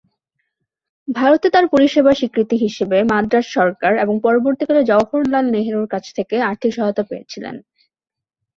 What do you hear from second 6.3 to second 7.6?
আর্থিক সহায়তা পেয়েছিলেন।